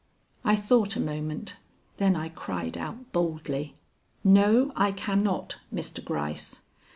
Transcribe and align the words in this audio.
I 0.43 0.55
thought 0.55 0.95
a 0.95 0.99
moment; 0.99 1.57
then 1.97 2.15
I 2.15 2.29
cried 2.29 2.75
out 2.75 3.11
boldly: 3.11 3.75
"No, 4.23 4.73
I 4.75 4.91
cannot, 4.91 5.57
Mr. 5.71 6.03
Gryce. 6.03 6.61